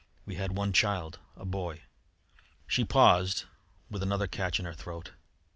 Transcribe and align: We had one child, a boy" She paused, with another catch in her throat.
We 0.25 0.33
had 0.33 0.53
one 0.53 0.73
child, 0.73 1.19
a 1.35 1.45
boy" 1.45 1.83
She 2.65 2.83
paused, 2.83 3.43
with 3.87 4.01
another 4.01 4.25
catch 4.25 4.57
in 4.59 4.65
her 4.65 4.73
throat. 4.73 5.11